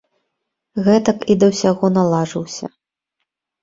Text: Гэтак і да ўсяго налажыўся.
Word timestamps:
Гэтак 0.87 1.19
і 1.35 1.37
да 1.43 1.51
ўсяго 1.53 1.93
налажыўся. 2.01 2.75